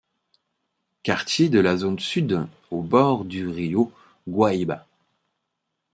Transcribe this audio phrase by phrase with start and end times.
[1.03, 3.91] Quartier de la zone sud au bord du Rio
[4.27, 4.87] Guaíba.